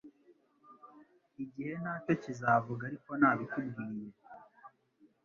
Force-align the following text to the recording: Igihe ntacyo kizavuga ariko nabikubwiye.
Igihe 1.43 1.73
ntacyo 1.81 2.13
kizavuga 2.23 2.81
ariko 2.89 3.11
nabikubwiye. 3.19 4.09